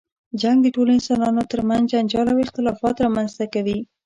جنګ 0.41 0.57
د 0.63 0.67
ټولو 0.75 0.89
انسانانو 0.97 1.43
تر 1.51 1.59
منځ 1.69 1.83
جنجال 1.91 2.27
او 2.31 2.37
اختلافات 2.45 2.95
رامنځته 3.05 3.45
کوي. 3.53 3.77